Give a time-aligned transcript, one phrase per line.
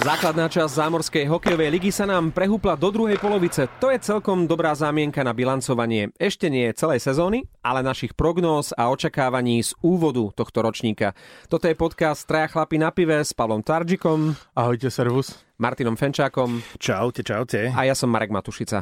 [0.00, 3.68] Základná časť zámorskej hokejovej ligy sa nám prehúpla do druhej polovice.
[3.84, 6.08] To je celkom dobrá zámienka na bilancovanie.
[6.16, 11.12] Ešte nie celej sezóny, ale našich prognóz a očakávaní z úvodu tohto ročníka.
[11.52, 14.32] Toto je podcast Traja chlapi na pive s Pavlom Taržikom.
[14.56, 15.36] Ahojte, servus.
[15.60, 16.64] Martinom Fenčákom.
[16.80, 17.68] Čaute, čaute.
[17.68, 18.80] A ja som Marek Matušica.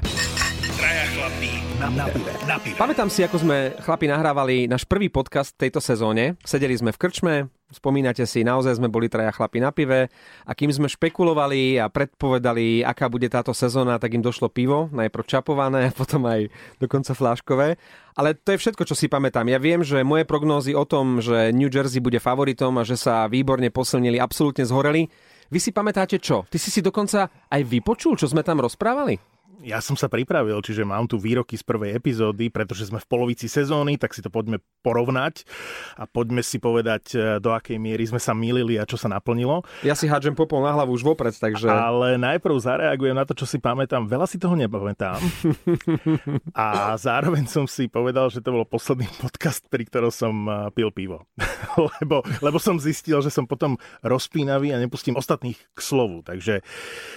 [1.78, 2.74] Na pive, na pive.
[2.74, 6.34] Pamätám si, ako sme chlapi nahrávali náš prvý podcast v tejto sezóne.
[6.42, 7.34] Sedeli sme v krčme,
[7.70, 10.10] spomínate si, naozaj sme boli traja chlapi na pive
[10.42, 15.22] a kým sme špekulovali a predpovedali, aká bude táto sezóna, tak im došlo pivo, najprv
[15.22, 16.50] čapované a potom aj
[16.82, 17.78] dokonca fláškové.
[18.18, 19.46] Ale to je všetko, čo si pamätám.
[19.46, 23.30] Ja viem, že moje prognózy o tom, že New Jersey bude favoritom a že sa
[23.30, 25.06] výborne posilnili, absolútne zhoreli.
[25.46, 26.42] Vy si pamätáte čo?
[26.50, 29.37] Ty si si dokonca aj vypočul, čo sme tam rozprávali?
[29.66, 33.50] Ja som sa pripravil, čiže mám tu výroky z prvej epizódy, pretože sme v polovici
[33.50, 35.42] sezóny, tak si to poďme porovnať
[35.98, 39.66] a poďme si povedať, e, do akej miery sme sa mýlili a čo sa naplnilo.
[39.82, 41.66] Ja si hádžem popol na hlavu už vopred, takže...
[41.66, 44.06] Ale najprv zareagujem na to, čo si pamätám.
[44.06, 45.18] Veľa si toho nepamätám.
[46.54, 50.94] a zároveň som si povedal, že to bol posledný podcast, pri ktorom som e, pil
[50.94, 51.26] pivo.
[51.98, 53.74] lebo, lebo som zistil, že som potom
[54.06, 56.22] rozpínavý a nepustím ostatných k slovu.
[56.22, 56.62] Takže,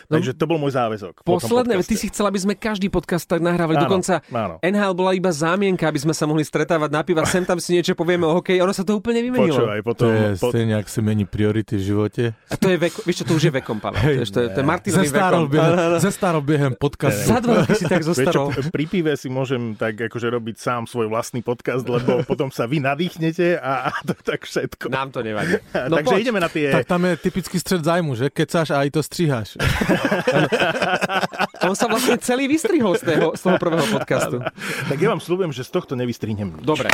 [0.09, 1.21] no, takže to bol môj záväzok.
[1.21, 3.75] Posledné, ty si chcel, aby sme každý podcast tak nahrávali.
[3.75, 4.55] Áno, Dokonca áno.
[4.63, 7.27] NHL bola iba zámienka, aby sme sa mohli stretávať na piva.
[7.27, 8.63] Sem tam si niečo povieme o hokeji.
[8.63, 9.59] Ono sa to úplne vymenilo.
[9.59, 10.47] Počúvaj, potom, to je po...
[10.55, 12.23] stejne, ak si mení priority v živote.
[12.47, 13.99] A to je vek, vieš čo, to už je vekom, Pavel.
[13.99, 15.43] Hey, to, je, to je Martinový vekom.
[15.51, 17.27] Biehem, ze starou biehem podcast.
[17.27, 18.55] Za dva roky si tak zostarol.
[18.71, 22.79] Pri pive si môžem tak akože robiť sám svoj vlastný podcast, lebo potom sa vy
[22.79, 24.88] nadýchnete a, a to tak všetko.
[24.88, 25.59] Nám to nevadí.
[25.91, 26.21] No Takže poď.
[26.21, 26.71] ideme na tie...
[26.71, 28.29] Tak tam je typický střed zájmu, že?
[28.29, 29.49] Kecáš a aj to stříhaš.
[31.61, 34.41] On sa vlastne celý vystrihol z, toho, z toho prvého podcastu.
[34.89, 36.65] Tak ja vám slúbujem, že z tohto nevystrihnem nič.
[36.65, 36.89] Dobre.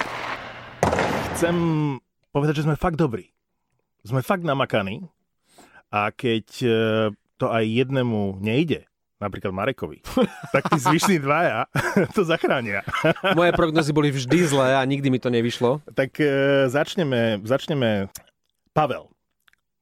[1.37, 1.55] Chcem
[2.33, 3.31] povedať, že sme fakt dobrí.
[4.03, 5.07] Sme fakt namakaní
[5.91, 6.69] a keď e,
[7.39, 8.87] to aj jednému nejde,
[9.19, 10.03] napríklad Marekovi,
[10.55, 11.67] tak tí zvyšní dvaja
[12.15, 12.83] to zachránia.
[13.35, 15.83] Moje prognozy boli vždy zlé a nikdy mi to nevyšlo.
[15.91, 16.31] Tak e,
[16.71, 18.11] začneme, začneme.
[18.71, 19.09] Pavel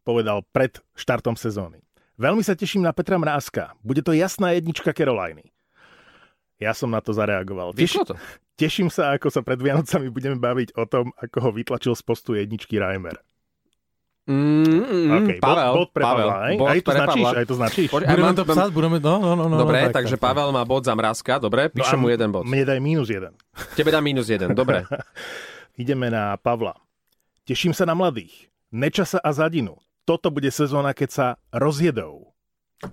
[0.08, 1.85] povedal pred štartom sezóny.
[2.16, 3.76] Veľmi sa teším na Petra Mrázka.
[3.84, 5.52] Bude to jasná jednička Caroliny.
[6.56, 7.76] Ja som na to zareagoval.
[7.76, 8.16] Vyšlo to?
[8.56, 12.40] Teším sa, ako sa pred Vianocami budeme baviť o tom, ako ho vytlačil z postu
[12.40, 13.20] jedničky Reimer.
[14.26, 16.54] Mm, mm, okay, Pavel, bod, bod pre Pavel, Pavla, aj?
[16.58, 17.38] Bod aj to pre značíš, Pavla.
[17.38, 17.90] aj to značíš.
[17.94, 18.98] Poď, Budeme to psať, budeme...
[18.98, 22.00] No, no, no, no, dobre, tak, takže tak, Pavel má bod za mrázka, dobre, píšem
[22.00, 22.42] No mu jeden bod.
[22.42, 23.38] Mne daj mínus jeden.
[23.78, 24.82] Tebe dám minus jeden, dobre.
[25.82, 26.74] Ideme na Pavla.
[27.46, 28.50] Teším sa na mladých.
[28.74, 29.78] Nečasa a Zadinu.
[30.06, 32.30] Toto bude sezóna, keď sa rozjedou.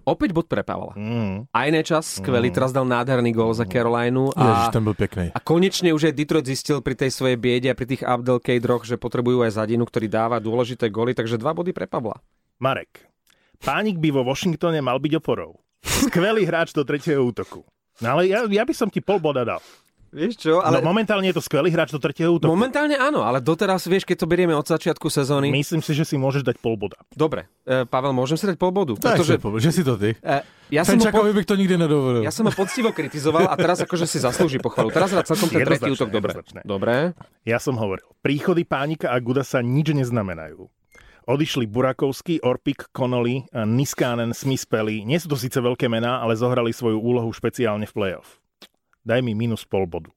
[0.09, 0.95] Opäť bod pre Pavla.
[0.97, 1.51] Mm.
[1.51, 2.55] Aj nečas, skvelý, Mm.
[2.55, 5.29] teraz dal nádherný gól za Carolinu Ježiš, a, ten bol pekný.
[5.29, 8.97] a konečne už aj Detroit zistil pri tej svojej biede a pri tých Abdelkadroch, že
[8.97, 12.17] potrebujú aj zadinu, ktorý dáva dôležité góly, takže dva body pre Pavla.
[12.57, 13.05] Marek.
[13.59, 15.61] Pánik by vo Washingtone mal byť oporou.
[15.83, 17.67] Skvelý hráč do tretieho útoku.
[18.01, 19.61] No ale ja, ja by som ti pol boda dal.
[20.13, 20.85] Vieš čo, Ale...
[20.85, 22.53] No momentálne je to skvelý hráč do tretieho útoku.
[22.53, 25.49] Momentálne áno, ale doteraz, vieš, keď to berieme od začiatku sezóny...
[25.49, 27.01] Myslím si, že si môžeš dať pol boda.
[27.17, 28.93] Dobre, e, Pavel, môžem si dať pol bodu?
[29.01, 30.13] Tak, Pretože že, si to ty.
[30.21, 32.21] e, ja, som ho po, bych to nikdy nedovolil.
[32.21, 34.93] ja som ho poctivo kritizoval a teraz akože si zaslúži pochvalu.
[34.93, 36.37] Teraz hrá celkom ten tretí útok dobre.
[36.61, 37.17] Dobre.
[37.49, 40.69] Ja som hovoril, príchody Pánika a Gudasa nič neznamenajú.
[41.23, 45.07] Odišli Burakovský, Orpik, Connolly, Niskanen, Smith Pelly.
[45.07, 48.42] Nie sú to síce veľké mená, ale zohrali svoju úlohu špeciálne v play-off.
[49.03, 50.11] Daj mi minus pol bodu.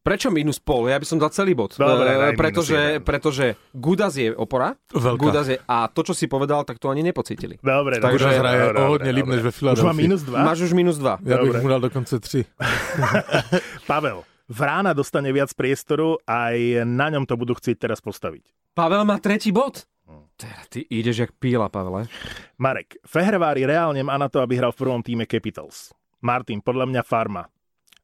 [0.00, 0.88] Prečo minus pol?
[0.88, 1.76] Ja by som dal celý bod.
[1.76, 4.72] Dobre, E, daj pretože, pretože Gudas je opora.
[4.88, 5.20] Veľká.
[5.20, 7.60] Gudas je, a to, čo si povedal, tak to ani nepocítili.
[7.60, 9.88] Dobre, Takže Gudas hraje dobre, o hodne dobre, líp než ve Už Filadelfii.
[9.92, 10.38] mám minus dva.
[10.40, 11.20] Máš už minus dva.
[11.20, 12.40] Ja bych mu dal dokonce tři.
[13.90, 18.74] Pavel, Vrána dostane viac priestoru, aj na ňom to budú chcieť teraz postaviť.
[18.74, 19.86] Pavel má tretí bod.
[20.10, 20.26] Hm.
[20.34, 22.10] Teda, ty ideš jak píla, Pavele.
[22.58, 25.94] Marek, Fehrvári reálne má na to, aby hral v prvom týme Capitals.
[26.18, 27.46] Martin, podľa mňa Farma.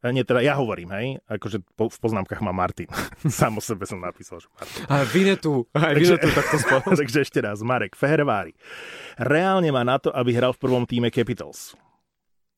[0.09, 2.91] Nie, teda ja hovorím, hej, akože po, v poznámkach má Martin.
[3.27, 4.83] Sám o sebe som napísal, že Martin.
[4.87, 5.53] A Vinetu.
[5.71, 6.93] Aj Vinetu takto spolu.
[7.01, 8.53] Takže ešte raz, Marek, Fehrvári.
[9.17, 11.73] Reálne má na to, aby hral v prvom týme Capitals.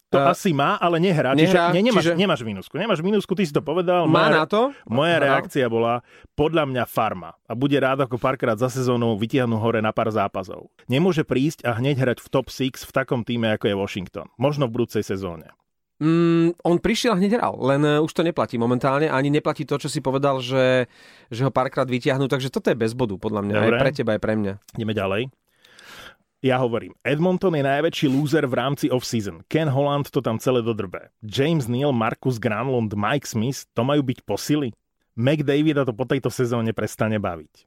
[0.09, 1.37] To Eh, asi má, ale nehrá.
[1.37, 2.75] nehrá, čiže, nie, nemáš, čiže- nemáš minusku.
[2.75, 4.09] Nemáš minusku, ty si to povedal.
[4.09, 4.61] Má Moja- na to?
[4.89, 5.25] Moja Áno.
[5.29, 6.01] reakcia bola
[6.33, 10.73] podľa mňa farma a bude rád ako párkrát za sezónu vytiahnu hore na pár zápasov.
[10.87, 14.33] Nemôže prísť a hneď hrať v top 6 v takom týme ako je Washington.
[14.35, 15.53] Možno v budúcej sezóne.
[15.99, 19.11] Mm, on prišiel a hneď hral, len uh, už to neplatí momentálne.
[19.11, 20.87] Ani neplatí to, čo si povedal, že,
[21.27, 22.31] že ho párkrát vyťahnú.
[22.31, 23.55] Takže toto je bez bodu, podľa mňa.
[23.59, 23.67] Dobre.
[23.67, 24.53] Aj pre teba, aj pre mňa.
[24.79, 25.23] Ideme ďalej.
[26.39, 29.43] Ja hovorím, Edmonton je najväčší loser v rámci off-season.
[29.51, 31.11] Ken Holland to tam celé dodrbe.
[31.19, 34.71] James Neal, Marcus Granlund, Mike Smith, to majú byť posily?
[35.19, 37.67] McDavid to po tejto sezóne prestane baviť.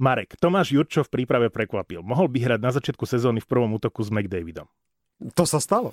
[0.00, 2.00] Marek, Tomáš Jurčo v príprave prekvapil.
[2.00, 4.64] Mohol by hrať na začiatku sezóny v prvom útoku s McDavidom.
[5.18, 5.90] To sa stalo.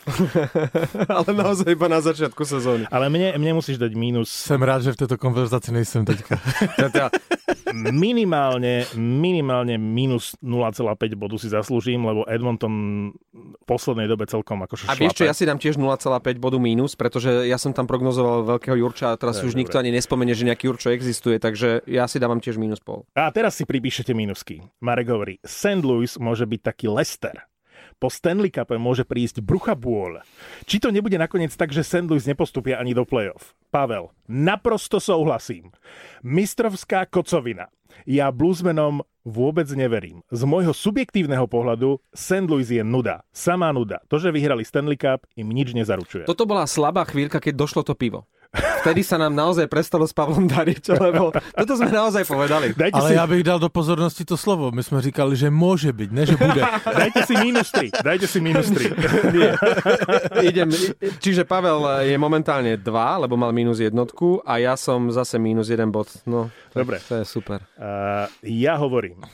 [1.18, 2.86] Ale naozaj iba na začiatku sezóny.
[2.94, 6.38] Ale mne, mne musíš dať mínus Jsem rád, že v této konverzaci nejsem teďka.
[6.78, 7.10] Teda,
[7.74, 12.74] minimálne, minimálne minus 0,5 bodu si zaslúžim, lebo Edmonton
[13.34, 16.94] v poslednej dobe celkom akože a vieš čo, ja si dám tiež 0,5 bodu mínus,
[16.94, 19.62] pretože ja som tam prognozoval veľkého Jurča a teraz Tak, už dobre.
[19.66, 23.10] nikto ani nespomenie, že nejaký Jurčo existuje, takže ja si dávam tiež mínus pol.
[23.18, 24.62] A teraz si pripíšete minusky.
[24.86, 25.82] Marek hovorí, St.
[25.82, 27.42] Louis môže byť taký Lester.
[27.96, 30.20] Po Stanley Cupe môže prísť brucha bôľ.
[30.68, 32.06] Či to nebude nakoniec tak, že St.
[32.06, 33.56] Louis nepostupia ani do play-off?
[33.72, 35.72] Pavel, naprosto souhlasím.
[36.20, 37.72] Mistrovská kocovina.
[38.04, 40.22] Ja bluesmenom vôbec neverím.
[40.28, 42.46] Z môjho subjektívneho pohľadu St.
[42.46, 43.24] Louis je nuda.
[43.32, 44.04] Samá nuda.
[44.12, 46.28] To, že vyhrali Stanley Cup, im nič nezaručuje.
[46.28, 48.28] Toto bola slabá chvíľka, keď došlo to pivo.
[48.86, 52.78] Vtedy sa nám naozaj prestalo s Pavlom dariť, lebo toto sme naozaj povedali.
[52.78, 54.70] Dajte, Ale si, já bych dal do pozornosti to slovo.
[54.70, 56.62] My jsme říkali, že může být, ne že bude.
[56.98, 57.90] dajte si minus 3.
[58.04, 58.94] Dajte si minus 3.
[60.54, 60.70] Idem,
[61.18, 65.90] čiže Pavel je momentálne 2, lebo mal mínus jednotku a ja som zase mínus jeden
[65.90, 66.14] bod.
[66.30, 67.02] No, tak Dobre.
[67.10, 67.66] To je super.
[67.82, 69.26] Uh, ja hovorím,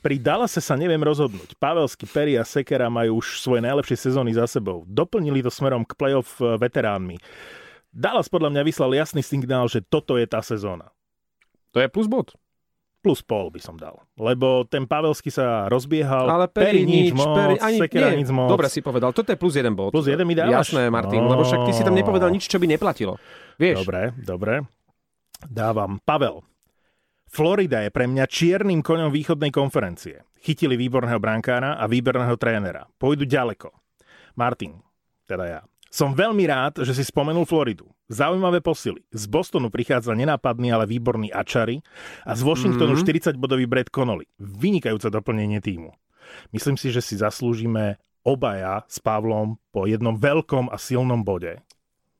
[0.00, 1.58] pri Dallase sa neviem rozhodnúť.
[1.60, 4.88] Pavelsky, Perry a Sekera majú už svoje najlepšie sezóny za sebou.
[4.88, 7.20] Doplnili to smerom k playoff eh, veteránmi.
[7.90, 10.94] Dallas podľa mňa vyslal jasný signál, že toto je tá sezóna.
[11.70, 12.34] To je plus bod.
[13.00, 13.96] Plus pol by som dal.
[14.14, 18.20] Lebo ten Pavelsky sa rozbiehal, Ale Perry nič, moc, Perry ani Sekera nie.
[18.20, 18.46] nič moc.
[18.46, 19.88] Dobre si povedal, toto je plus jeden bod.
[19.88, 20.68] Plus jeden mi dávaš?
[20.68, 21.32] Jasné, Martin, No.
[21.32, 23.16] lebo však ty si tam nepovedal nič, čo by neplatilo.
[23.56, 24.54] Vieš, Dobre, dobre.
[25.42, 25.96] Dávam.
[25.98, 26.44] Pavel.
[27.24, 30.20] Florida je pre mňa čiernym koňom východnej konferencie.
[30.36, 32.84] Chytili výborného brankára a výborného trénera.
[32.98, 33.72] Pôjdu ďaleko.
[34.36, 34.76] Martin,
[35.24, 35.60] teda ja.
[35.90, 37.90] Som veľmi rád, že si spomenul Floridu.
[38.06, 39.02] Zaujímavé posily.
[39.10, 41.82] Z Bostonu prichádza nenápadný, ale výborný Ačary
[42.22, 43.00] a z Washingtonu Mhm.
[43.00, 44.30] 40-bodový Brad Connolly.
[44.38, 45.90] Vynikajúce doplnenie týmu.
[46.50, 51.58] Myslím si, že si zaslúžime obaja s Pavlom po jednom veľkom a silnom bode.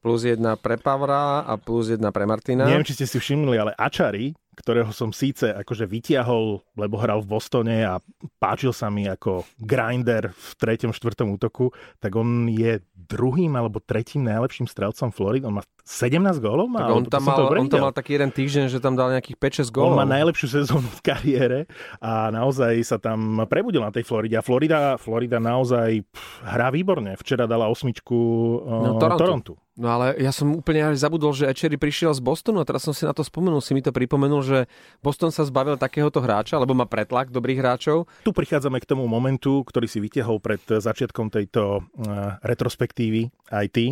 [0.00, 2.64] plus jedna pre Pavra a plus jedna pre Martina.
[2.64, 7.30] Neviem, či ste si všimli, ale Ačari, ktorého som síce akože vytiahol, lebo hral v
[7.32, 7.98] Bostone a
[8.38, 14.22] páčil sa mi ako grinder v treťom, štvrtom útoku, tak on je druhým alebo tretím
[14.28, 15.48] najlepším strelcom Floridy.
[15.48, 16.70] On má 17 gólov?
[16.70, 19.66] Má, tak on tam, mal, on tam mal taký jeden týždeň, že tam dal nejakých
[19.66, 19.98] 5-6 On gólov.
[19.98, 21.58] má najlepšiu sezónu v kariére
[21.98, 24.38] a naozaj sa tam prebudil na tej Floride.
[24.38, 27.18] A Florida, Florida naozaj pff, hrá výborne.
[27.18, 28.20] Včera dala osmičku
[28.60, 29.18] No, no, Torontu.
[29.24, 29.52] Torontu.
[29.78, 32.90] No ale ja som úplne až zabudol, že Echery prišiel z Bostonu a teraz som
[32.90, 34.58] si na to spomenul, si mi to pripomenul, že
[34.98, 38.10] Boston sa zbavil takéhoto hráča, lebo má pretlak dobrých hráčov.
[38.26, 43.86] Tu prichádzame k tomu momentu, ktorý si vytiahol pred začiatkom tejto uh, retrospektívy aj ty.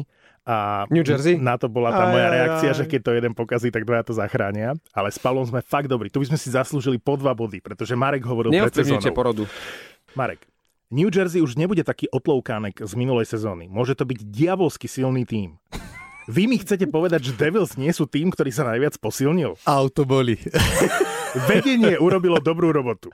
[0.49, 1.37] A New Jersey?
[1.37, 2.79] Na to bola tá Aj, moja aj, reakcia, aj.
[2.81, 4.73] že keď to jeden pokazí, tak dvaja to zachránia.
[4.97, 6.09] Ale s Pavlom sme fakt dobrí.
[6.09, 9.13] Tu by sme si zaslúžili po dva body, pretože Marek hovoril pred sezónou.
[9.13, 9.45] porodu.
[10.17, 10.49] Marek,
[10.89, 13.69] New Jersey už nebude taký otloukánek z minulej sezóny.
[13.69, 15.61] Môže to byť diabolsky silný tím.
[16.25, 19.61] Vy mi chcete povedať, že Devils nie sú tým, ktorý sa najviac posilnil?
[19.69, 20.41] Auto bolí.
[21.49, 23.13] Vedenie urobilo dobrú robotu.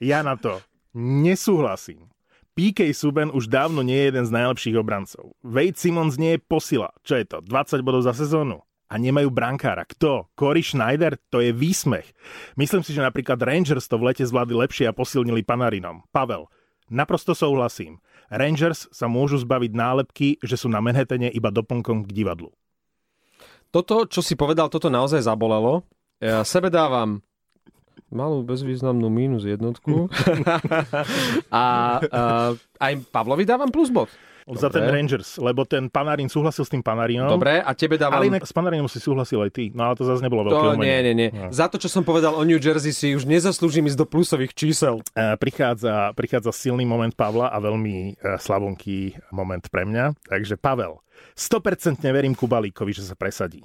[0.00, 0.64] Ja na to
[0.96, 2.08] nesúhlasím.
[2.56, 5.36] PK Subban už dávno nie je jeden z najlepších obrancov.
[5.44, 6.96] Wade Simmons nie je posila.
[7.04, 7.44] Čo je to?
[7.44, 8.64] 20 bodov za sezónu.
[8.90, 9.84] A nemajú brankára.
[9.84, 10.32] Kto?
[10.32, 11.20] Cory Schneider?
[11.28, 12.08] To je výsmech.
[12.56, 16.02] Myslím si, že napríklad Rangers to v lete zvládli lepšie a posilnili Panarinom.
[16.10, 16.50] Pavel,
[16.90, 18.02] naprosto souhlasím.
[18.28, 22.50] Rangers sa môžu zbaviť nálepky, že sú na Manhattane iba doplnkom k divadlu.
[23.70, 25.86] Toto, čo si povedal, toto naozaj zabolelo.
[26.18, 27.22] Ja sebe dávam
[28.10, 30.10] malú bezvýznamnú mínus jednotku.
[31.54, 31.64] a, a
[32.82, 34.10] aj Pavlovi dávam plus bod.
[34.56, 37.30] Za ten Rangers, lebo ten Panarin súhlasil s tým Panarinom.
[37.30, 38.18] Dobre, a tebe dávam...
[38.18, 39.64] Ale inak s Panarinom si súhlasil aj ty.
[39.70, 40.86] No ale to zase nebolo veľké To umenie.
[40.86, 41.28] nie, nie, nie.
[41.30, 41.54] No.
[41.54, 45.04] Za to, čo som povedal o New Jersey, si už nezaslúžim ísť do plusových čísel.
[45.12, 50.16] E, Prichádza, prichádza silný moment Pavla a veľmi e, slavonký moment pre mňa.
[50.26, 50.98] Takže Pavel,
[51.36, 53.62] 100% verím Kubalíkovi, že sa presadí.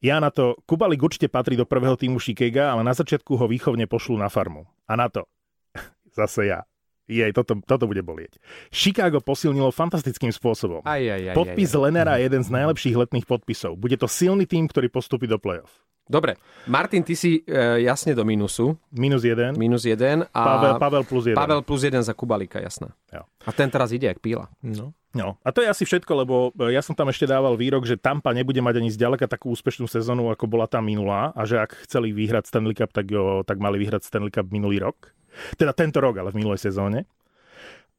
[0.00, 3.84] Ja na to, Kubalík určite patrí do prvého týmu Šikega, ale na začiatku ho výchovne
[3.84, 4.64] pošlú na farmu.
[4.88, 5.28] A na to,
[6.18, 6.64] zase ja,
[7.10, 8.38] jej, toto, toto bude bolieť.
[8.70, 10.86] Chicago posilnilo fantastickým spôsobom.
[10.86, 11.82] Aj, aj, aj, Podpis aj, aj.
[11.82, 13.74] Lenera je jeden z najlepších letných podpisov.
[13.74, 15.82] Bude to silný tým, ktorý postupí do play-off.
[16.10, 16.34] Dobre,
[16.66, 18.74] Martin, ty si e, jasne do minusu.
[18.90, 19.54] Minus jeden.
[19.54, 20.26] Minus jeden.
[20.34, 21.38] A Pavel, Pavel plus jeden.
[21.38, 22.90] Pavel plus jeden za Kubalika, jasná.
[23.14, 23.22] Jo.
[23.46, 24.50] A ten teraz ide jak píla.
[24.58, 24.90] No.
[25.10, 27.98] No, a to je asi všetko, lebo e, ja som tam ešte dával výrok, že
[27.98, 31.82] Tampa nebude mať ani zďaleka takú úspešnú sezónu, ako bola tá minulá a že ak
[31.86, 35.10] chceli vyhrať Stanley Cup, tak, jo, tak mali vyhrať Stanley Cup minulý rok.
[35.58, 37.06] Teda tento rok, ale v minulej sezóne.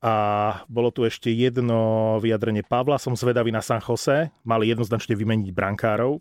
[0.01, 0.13] A
[0.65, 6.17] bolo tu ešte jedno vyjadrenie Pavla, som zvedavý na San Jose, mali jednoznačne vymeniť brankárov.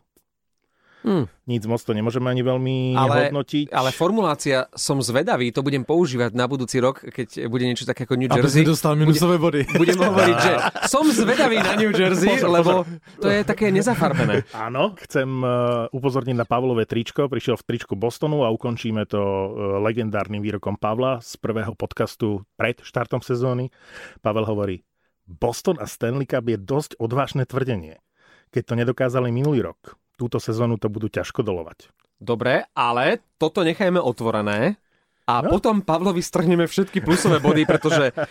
[1.00, 1.24] Hmm.
[1.48, 3.72] Nic moc to nemôžeme ani veľmi Ale, hodnotiť.
[3.72, 8.20] ale formulácia som zvedavý, to budem používať na budúci rok, keď bude niečo také ako
[8.20, 8.62] New Aby Jersey.
[8.62, 9.64] si dostal minusové body.
[9.80, 10.52] Budem hovoriť, že
[10.92, 12.84] som zvedavý na New Jersey, lebo
[13.16, 14.44] to je také nezafarbené.
[14.52, 17.32] Áno, chcem uh, upozorniť na Pavlové tričko.
[17.32, 19.48] Prišiel v tričku Bostonu a ukončíme to uh,
[19.80, 23.72] legendárnym výrokom Pavla z prvého podcastu pred štartom sezóny.
[24.20, 24.84] Pavel hovorí,
[25.30, 28.02] Boston a Stanley Cup je dosť odvážne tvrdenie.
[28.50, 31.88] Keď to nedokázali minulý rok, túto sezónu to budú ťažko dolovať.
[32.20, 34.76] Dobre, ale toto nechajme otvorené.
[35.24, 35.54] A No.
[35.54, 38.26] potom Pavlovi strhneme všetky plusové body, pretože uh,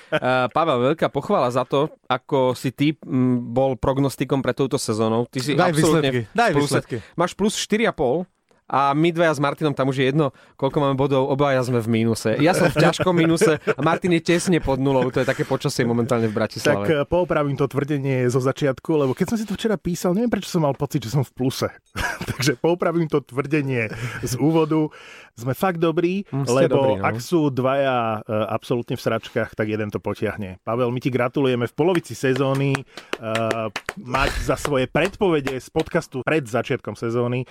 [0.56, 5.24] Pavel, veľká pochvala za to, ako si ty m, bol prognostikom pre touto sezónou.
[5.26, 6.96] Ty si Daj absolútne výsledky, daj výsledky.
[7.16, 8.28] Máš plus 4,5
[8.70, 11.90] a my dvaja s Martinom, tam už je jedno, koľko máme bodov, obaja sme v
[11.90, 12.38] mínuse.
[12.38, 15.82] Ja som v ťažkom mínuse a Martin je tesne pod nulou, to je také počasie
[15.84, 16.86] momentálne v Tak Bratislave.
[16.86, 20.54] uh, poopravím to tvrdenie zo začiatku, lebo keď som si to včera písal, neviem prečo
[20.54, 21.66] som mal pocit, že som v pluse.
[22.30, 23.90] Takže poopravím to tvrdenie
[24.22, 24.94] z úvodu.
[25.34, 27.06] Sme fakt dobrí, Mm, lebo dobrí, no.
[27.10, 30.60] ak sú dvaja uh, absolútne v sračkách, tak jeden to potiahne.
[30.62, 36.44] Pavel, my ti gratulujeme v polovici sezóny uh, mať za svoje predpovede z podcastu pred
[36.44, 37.48] začiatkom sezóny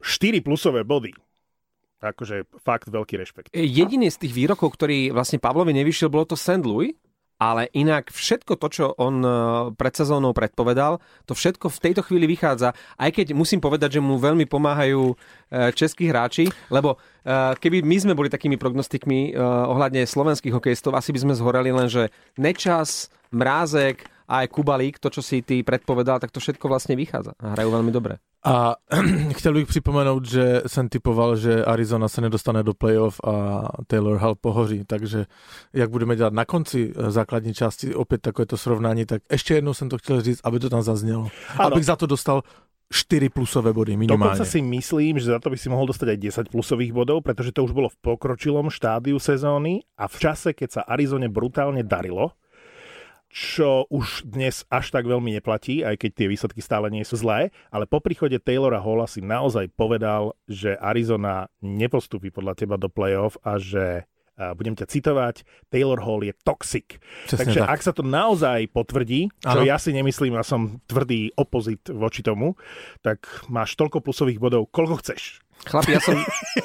[0.00, 1.12] 4 plusové body.
[2.00, 3.48] Akože fakt veľký rešpekt.
[3.52, 6.64] Jediný z tých výrokov, ktorý vlastne Pavlovi nevyšiel, bolo to St.
[6.64, 6.96] Louis,
[7.40, 9.32] ale inak všetko to, čo on eh,
[9.76, 12.76] pred sezónou predpovedal, to všetko v tejto chvíli vychádza.
[13.00, 17.00] Aj keď musím povedať, že mu veľmi pomáhajú eh, českí hráči, lebo
[17.60, 22.08] keby my sme boli takými prognostikmi ohľadne slovenských hokejistov, asi by sme zhoreli len, že
[22.40, 27.36] Nečas, Mrázek a aj Kubalík, to, čo si ty predpovedal, tak to všetko vlastne vychádza.
[27.36, 28.16] A hrajú veľmi dobre.
[28.44, 28.76] A
[29.36, 34.34] chtěl bych připomenout, že jsem typoval, že Arizona se nedostane do playoff a Taylor Hall
[34.34, 35.26] pohoří, takže
[35.72, 39.88] jak budeme dělat na konci eh, základní části opět takovéto srovnání, tak ještě jednou jsem
[39.88, 41.28] to chtěl říct, aby to tam zaznělo.
[41.58, 41.66] Ano.
[41.66, 42.42] Abych za to dostal
[42.90, 44.34] 4 plusové body minimálne.
[44.34, 47.54] Dokonca si myslím, že za to by si mohol dostať aj 10 plusových bodov, pretože
[47.54, 52.34] to už bolo v pokročilom štádiu sezóny a v čase, keď sa Arizone brutálne darilo,
[53.30, 57.54] čo už dnes až tak veľmi neplatí, aj keď tie výsledky stále nie sú zlé,
[57.70, 63.38] ale po príchode Taylora Halla si naozaj povedal, že Arizona nepostupí podľa teba do playoff
[63.46, 64.10] a že
[64.40, 66.96] a budem ťa citovať, Taylor Hall je toxic.
[67.28, 67.68] Přesně Takže tak.
[67.68, 69.68] ak sa to naozaj potvrdí, čo Áno.
[69.68, 72.56] ja si nemyslím a som tvrdý opozit voči tomu,
[73.04, 75.44] tak máš toľko plusových bodov, koľko chceš.
[75.66, 76.16] Chlapi, ja som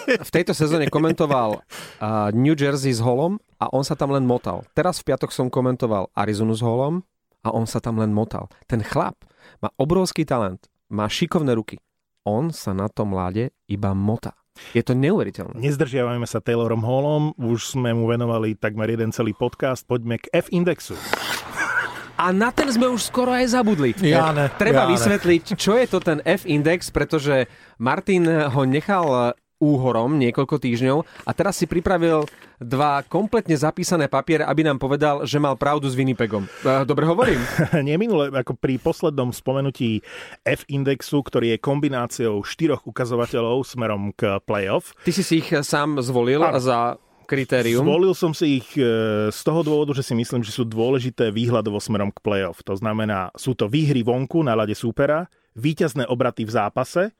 [0.07, 4.63] v tejto sezóne komentoval uh, New Jersey s Holom a on sa tam len motal.
[4.71, 7.03] Teraz v piatok som komentoval Arizonu s Holom
[7.43, 8.47] a on sa tam len motal.
[8.65, 9.27] Ten chlap
[9.59, 11.77] má obrovský talent, má šikovné ruky.
[12.25, 14.33] On sa na tom láde iba mota.
[14.71, 15.59] Je to neuveriteľné.
[15.59, 20.95] Nezdržiavajme sa Taylorom Hallom, už sme mu venovali takmer jeden celý podcast, poďme k F-indexu.
[22.25, 23.93] A na ten sme už skoro aj zabudli.
[24.01, 24.97] Ja ne, Treba ja ne.
[24.97, 27.45] vysvetliť, čo je to ten F-index, pretože
[27.77, 32.27] Martin ho nechal úhorom niekoľko týždňov a teraz si pripravil
[32.59, 36.43] dva kompletne zapísané papiere, aby nám povedal, že mal pravdu s Winnipegom.
[36.43, 37.39] Eh, Dobre hovorím?
[37.87, 40.03] Nie minule, ako pri poslednom spomenutí
[40.43, 44.91] F-indexu, ktorý je kombináciou štyroch ukazovateľov smerom k playoff.
[45.07, 46.59] Ty si si ich sám zvolil Áno.
[46.59, 47.83] za kritérium.
[47.83, 48.85] Zvolil som si ich e,
[49.33, 52.61] z toho dôvodu, že si myslím, že sú dôležité výhľadovo smerom k playoff.
[52.63, 55.27] To znamená, sú to výhry vonku na lade súpera,
[55.57, 57.11] víťazné obraty v zápase,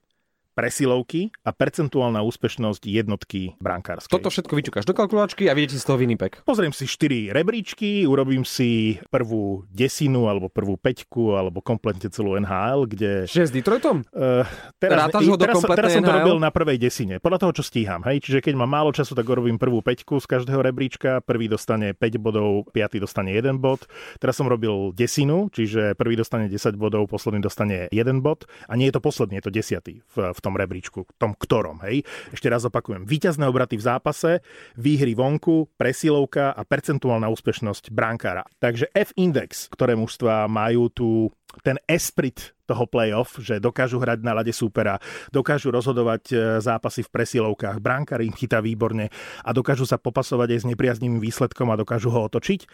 [0.56, 4.10] presilovky a percentuálna úspešnosť jednotky brankárskej.
[4.10, 6.40] Toto všetko vyťukáš do kalkulačky a vidíte z toho Winnipeg.
[6.48, 12.88] Pozriem si 4 rebríčky, urobím si prvú desinu alebo prvú peťku alebo kompletne celú NHL,
[12.88, 13.12] kde...
[13.28, 14.08] Že s Detroitom?
[14.16, 14.48] Uh,
[14.80, 17.64] teraz, Rátaš ho do teraz, teraz som to robil na prvej desine, podľa toho, čo
[17.68, 18.00] stíham.
[18.08, 18.24] Hej?
[18.24, 22.16] Čiže keď mám málo času, tak urobím prvú peťku z každého rebríčka, prvý dostane 5
[22.24, 23.84] bodov, piatý dostane 1 bod.
[24.24, 28.48] Teraz som robil desinu, čiže prvý dostane 10 bodov, posledný dostane 1 bod.
[28.72, 31.82] A nie je to posledný, je to desiatý v, v tom rebríčku, tom ktorom.
[31.90, 32.06] Hej?
[32.30, 34.46] Ešte raz opakujem, víťazné obraty v zápase,
[34.78, 38.46] výhry vonku, presilovka a percentuálna úspešnosť brankára.
[38.62, 41.34] Takže F-index, ktoré mužstva majú tu
[41.64, 44.98] ten esprit toho playoff, že dokážu hrať na lade súpera,
[45.30, 49.14] dokážu rozhodovať e, zápasy v presilovkách, bránkar im chytá výborne
[49.46, 52.60] a dokážu sa popasovať aj s nepriazným výsledkom a dokážu ho otočiť.
[52.66, 52.68] E,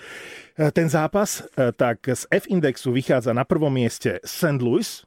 [0.72, 4.64] Ten zápas, e, tak z F-indexu vychádza na prvom mieste St.
[4.64, 5.04] Louis,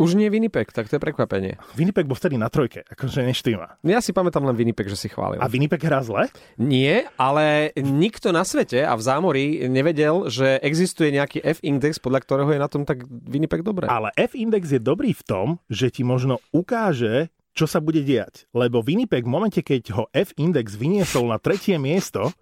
[0.00, 1.60] Už nie Winnipeg, tak to je prekvapenie.
[1.76, 3.84] Winnipeg bol vtedy na trojke, akože neštýma.
[3.84, 5.36] Ja si pamätám len Winnipeg, že si chválil.
[5.36, 6.32] A Winnipeg hrá zle?
[6.56, 12.48] Nie, ale nikto na svete a v zámori nevedel, že existuje nejaký F-index, podľa ktorého
[12.48, 13.92] je na tom tak Winnipeg dobre.
[13.92, 18.48] Ale F-index je dobrý v tom, že ti možno ukáže, čo sa bude diať.
[18.56, 22.32] Lebo Winnipeg v momente, keď ho F-index vyniesol na tretie miesto,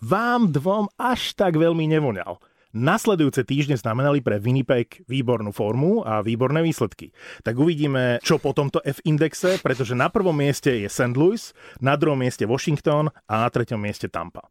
[0.00, 2.40] vám dvom až tak veľmi nevoňal.
[2.78, 7.10] Nasledujúce týždne znamenali pre Winnipeg výbornú formu a výborné výsledky.
[7.42, 11.18] Tak uvidíme, čo po tomto F-indexe, pretože na prvom mieste je St.
[11.18, 11.50] Louis,
[11.82, 14.46] na druhom mieste Washington a na treťom mieste Tampa.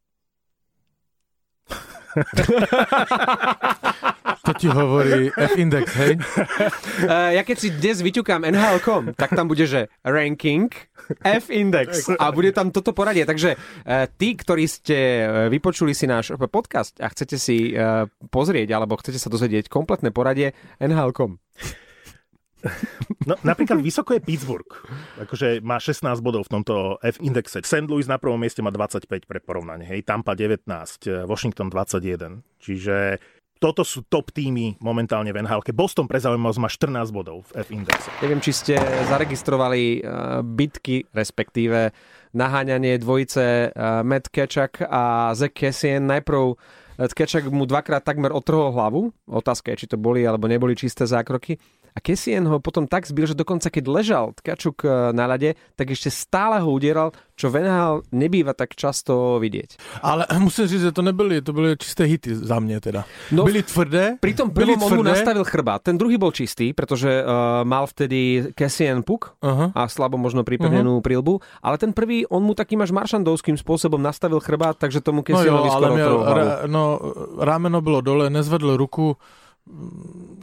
[4.47, 6.15] To ti hovorí F-index, hej?
[7.03, 10.71] Uh, ja keď si dnes vyťukám NHL.com, tak tam bude, že ranking
[11.19, 13.27] F-index a bude tam toto poradie.
[13.27, 18.71] Takže uh, tí, ktorí ste uh, vypočuli si náš podcast a chcete si uh, pozrieť
[18.71, 21.35] alebo chcete sa dozvedieť kompletné poradie NHL.com.
[23.29, 24.67] No, napríklad vysoko je Pittsburgh.
[25.21, 27.61] Akože má 16 bodov v tomto F-indexe.
[27.61, 27.85] St.
[27.85, 29.85] Louis na prvom mieste má 25 pre porovnanie.
[29.85, 30.65] Hej, Tampa 19,
[31.29, 32.41] Washington 21.
[32.57, 33.21] Čiže
[33.57, 38.09] toto sú top týmy momentálne v nhl Boston pre zaujímavosť má 14 bodov v F-indexe.
[38.21, 38.73] Neviem, či ste
[39.09, 41.91] zaregistrovali uh, bitky, respektíve
[42.37, 46.05] naháňanie dvojice uh, Matt Kečak a Zach Cassian.
[46.05, 46.57] Najprv
[46.97, 49.13] Kečak mu dvakrát takmer otrhol hlavu.
[49.29, 51.61] Otázka je, či to boli alebo neboli čisté zákroky.
[51.97, 55.89] A Kessien ho potom tak zbil, že dokonca keď ležal Tkačuk e, na lade, tak
[55.89, 59.97] ešte stále ho udieral, čo Venhal nebýva tak často vidieť.
[60.05, 63.01] Ale musím říct, že to nebyly, to byly čisté hity za mňa teda.
[63.33, 64.21] No, byli tvrdé.
[64.21, 65.81] Pri tom prvom on mu nastavil chrbát.
[65.81, 69.73] Ten druhý bol čistý, pretože uh, mal vtedy Cassian puk uh-huh.
[69.73, 71.05] a slabo možno pripevnenú uh-huh.
[71.05, 75.69] prilbu, ale ten prvý, on mu takým až maršandovským spôsobom nastavil chrbát, takže tomu Cassianovi
[75.69, 76.83] no jo, skoro ra, no,
[77.41, 79.17] rameno bylo dole, nezvedl ruku,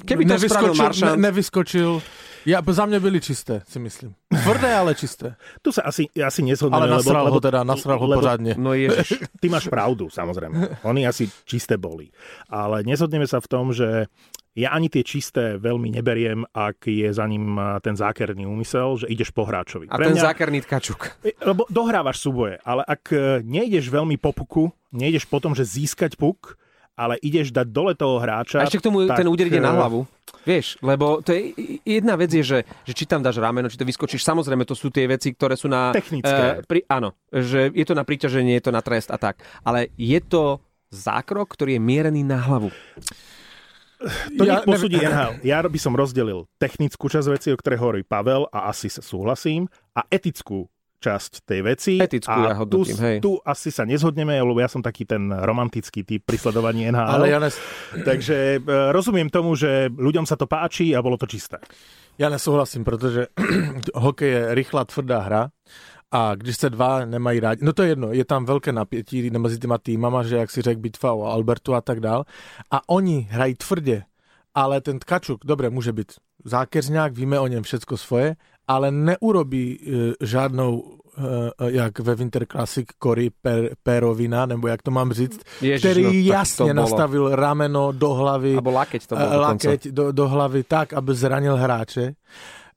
[0.04, 1.16] Keby to spravil Maršant...
[1.16, 2.04] Ne, nevyskočil.
[2.44, 4.12] Ja, za mňa byli čisté, si myslím.
[4.28, 5.32] Tvrdé, ale čisté.
[5.64, 6.76] Tu sa asi, asi nezhodneme.
[6.76, 8.52] Ale nasral lebo, ho teda, nasral ho pořádne.
[8.60, 9.16] No ježiš.
[9.40, 10.84] Ty máš pravdu, samozrejme.
[10.84, 12.12] Oni asi čisté boli.
[12.52, 14.12] Ale nezhodneme sa v tom, že
[14.54, 19.34] ja ani tie čisté veľmi neberiem, ak je za ním ten zákerný úmysel, že ideš
[19.34, 19.90] po hráčovi.
[19.90, 21.00] A Pre ten mňa, zákerný tkačuk.
[21.42, 26.54] Lebo dohrávaš súboje, ale ak e, nejdeš veľmi po puku, nejdeš potom, že získať puk,
[26.94, 28.62] ale ideš dať dole toho hráča.
[28.62, 29.22] A ešte k tomu tak...
[29.22, 30.06] ten úder ide na hlavu.
[30.46, 33.86] Vieš, lebo to je, jedna vec je, že, že či tam dáš rameno, či to
[33.86, 34.22] vyskočíš.
[34.22, 35.90] Samozrejme, to sú tie veci, ktoré sú na...
[35.90, 36.60] Technické.
[36.60, 39.42] Uh, pri, áno, že je to na príťaženie, je to na trest a tak.
[39.66, 40.60] Ale je to
[40.92, 42.70] zákrok, ktorý je mierený na hlavu.
[44.37, 45.40] To ja, posúdi NHL.
[45.40, 49.64] Ja by som rozdelil technickú časť veci, o ktorej hovorí Pavel a asi sa súhlasím,
[49.96, 50.68] a etickú
[51.04, 51.92] časť tej veci.
[52.00, 53.16] Etickú a ja hodnotím, tu, hej.
[53.20, 57.20] tu asi sa nezhodneme, lebo ja som taký ten romantický typ pri sledovaní NHL.
[57.20, 57.60] Ale Janes...
[57.92, 61.60] Takže e, rozumiem tomu, že ľuďom sa to páči a bolo to čisté.
[62.16, 63.26] Ja nesouhlasím, protože
[63.94, 65.42] hokej je rychlá, tvrdá hra
[66.14, 69.58] a když se dva nemají rádi, no to je jedno, je tam velké napětí mezi
[69.58, 72.24] těma týmama, že jak si řekl bitva o Albertu a tak dál
[72.70, 74.02] a oni hrají tvrdě,
[74.54, 76.12] ale ten Tkačuk, dobre, může být
[76.44, 78.36] zákeřňák, víme o něm všecko svoje,
[78.68, 80.98] ale neurobí e, žádnou
[81.61, 86.05] e, jak ve Winter Classic Cory per, Perovina, nebo jak to mám říct, Ježiš, který
[86.05, 90.92] no, jasně nastavil rameno do hlavy, Abo lakeť, to bolo lakeť do, do hlavy tak,
[90.92, 92.14] aby zranil hráče.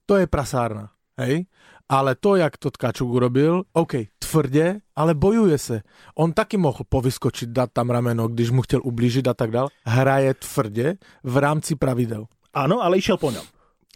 [0.06, 0.88] To je prasárna,
[1.20, 1.44] hej?
[1.88, 5.80] Ale to, jak to Tkačuk urobil, OK, tvrdě, ale bojuje se.
[6.14, 9.68] On taky mohl povyskočit, dát tam rameno, když mu chtěl ublížit a tak dál.
[9.84, 12.24] Hraje tvrdě v rámci pravidel.
[12.54, 13.44] Áno, ale išiel po ňom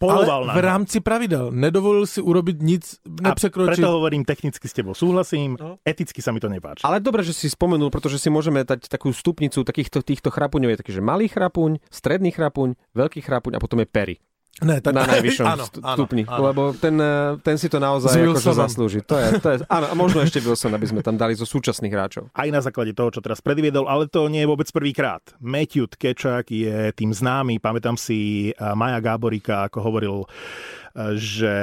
[0.03, 1.55] poloval Ale v rámci pravidel.
[1.55, 3.71] Nedovolil si urobiť nic, neprekročiť.
[3.71, 5.79] A preto hovorím, technicky s tebou súhlasím, no.
[5.87, 6.83] eticky sa mi to nepáči.
[6.83, 10.75] Ale dobre, že si spomenul, pretože si môžeme dať takú stupnicu takýchto týchto chrapuňov.
[10.75, 14.17] Je taký, že malý chrapuň, stredný chrapuň, veľký chrapuň a potom je pery.
[14.61, 16.53] Ne, tak, na najvyššom áno, stupni, áno.
[16.53, 19.01] lebo ten, eh, ten si to naozaj akože zaslúži.
[19.09, 21.89] To je, to je, áno, a možno ešte Wilson, aby sme tam dali zo súčasných
[21.89, 22.29] hráčov.
[22.37, 25.25] Aj na základe toho, čo teraz predviedol, ale to nie je vôbec prvýkrát.
[25.41, 31.55] Matthew Tkečak je tým známy, pamätám si eh, Maja Gáborika, ako hovoril, eh, že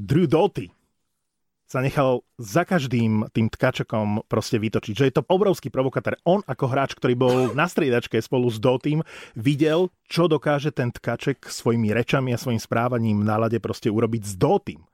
[0.00, 0.72] Drew Doughty
[1.66, 4.94] sa nechal za každým tým tkačakom proste vytočiť.
[4.94, 6.14] Že je to obrovský provokatér.
[6.22, 9.02] On ako hráč, ktorý bol na striedačke spolu s Dotým,
[9.34, 14.34] videl, čo dokáže ten tkaček svojimi rečami a svojim správaním na lade proste urobiť s
[14.38, 14.86] Dotým.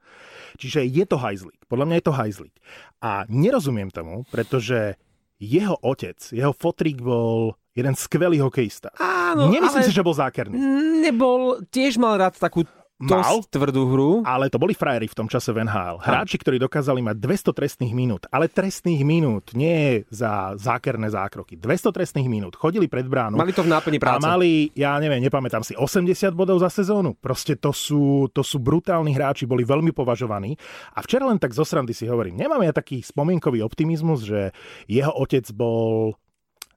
[0.57, 1.61] Čiže je to hajzlík.
[1.69, 2.57] Podľa mňa je to hajzlík.
[3.05, 4.97] A nerozumiem tomu, pretože
[5.41, 8.93] jeho otec, jeho fotrík bol jeden skvelý hokejista.
[9.01, 10.61] Áno, Nemyslím si, že bol zákerný.
[11.03, 12.69] Nebol, tiež mal rád takú
[13.03, 14.11] mal, tvrdú hru.
[14.23, 15.99] Ale to boli frajery v tom čase v NHL.
[15.99, 21.59] Hráči, ktorí dokázali mať 200 trestných minút, ale trestných minút nie za zákerné zákroky.
[21.59, 22.55] 200 trestných minút.
[22.55, 23.39] Chodili pred bránu.
[23.39, 24.23] Mali to v náplni práce.
[24.23, 27.19] A mali, ja neviem, nepamätám si, 80 bodov za sezónu.
[27.19, 30.55] Proste to sú, to sú brutálni hráči, boli veľmi považovaní.
[30.95, 34.55] A včera len tak zo srandy si hovorím, nemám ja taký spomienkový optimizmus, že
[34.87, 36.15] jeho otec bol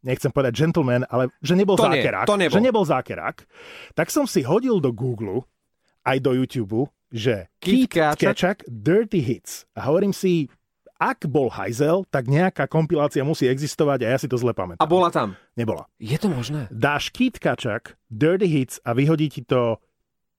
[0.06, 2.30] nechcem povedať gentleman, ale že nebol to zákerák.
[2.30, 2.54] Nie, to nebol.
[2.54, 3.38] Že nebol zákerák.
[3.98, 5.50] Tak som si hodil do Google
[6.06, 9.66] aj do YouTube, že Keith Kečak Dirty Hits.
[9.74, 10.48] A hovorím si,
[10.96, 14.80] ak bol hajzel, tak nejaká kompilácia musí existovať a ja si to zle pamätám.
[14.80, 15.36] A bola tam.
[15.60, 15.90] Nebola.
[16.00, 16.72] Je to možné?
[16.72, 19.84] Dáš Kit Kačak, Dirty Hits a vyhodí ti to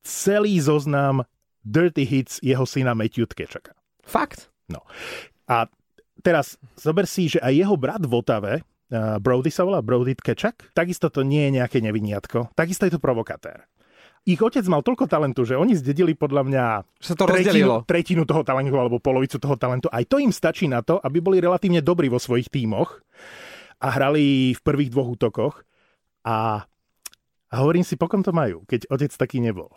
[0.00, 1.28] celý zoznam
[1.66, 3.74] Dirty Hits jeho syna Matthew Tkečaka.
[4.06, 4.48] Fakt?
[5.46, 5.70] A
[6.26, 10.74] teraz zober si, že aj jeho brat v Otave, uh, Brody sa volá, Brody Tkečak,
[10.74, 13.66] takisto to nie je nejaké neviniatko, takisto je to provokatér.
[14.26, 16.64] Ich otec mal toľko talentu, že oni zdedili podľa mňa
[16.98, 17.86] sa to rozdelilo.
[17.86, 19.86] tretinu, tretinu toho talentu alebo polovicu toho talentu.
[19.86, 23.06] Aj to im stačí na to, aby boli relatívne dobrí vo svojich tímoch
[23.78, 25.54] a hrali v prvých dvoch útokoch.
[26.26, 26.66] A,
[27.46, 29.70] a hovorím si, pokom to majú, keď otec taký nebol.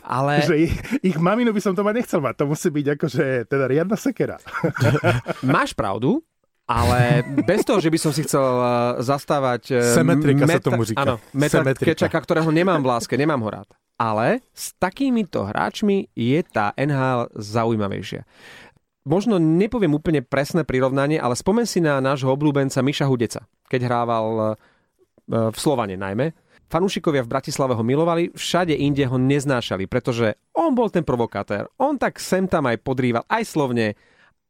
[0.00, 2.34] Ale Že ich, ich maminu by som to mať nechcel mať.
[2.40, 4.40] To musí byť akože teda riadna sekera.
[5.44, 6.24] máš pravdu,
[6.64, 8.66] ale bez toho, že by som si chcel eh,
[9.04, 9.62] zastávať...
[9.72, 11.04] eh, Semetrika sa tomu říká.
[11.04, 11.92] Áno, Semetrika.
[11.92, 13.68] Kečaka, ktorého nemám v láske, nemám ho rád.
[13.94, 18.26] Ale s takýmito hráčmi je tá NHL zaujímavejšia.
[19.04, 24.26] Možno nepoviem úplne presné prirovnanie, ale spomen si na nášho obľúbenca Miša Hudeca, keď hrával
[24.34, 24.48] eh,
[25.28, 26.32] v Slovane najmä.
[26.64, 31.68] Fanúšikovia v Bratislave ho milovali, všade inde ho neznášali, pretože on bol ten provokátor.
[31.76, 33.94] On tak sem tam aj podrýval, aj slovne,